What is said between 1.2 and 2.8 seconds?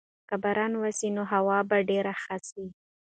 هوا به ډېره ښه سي.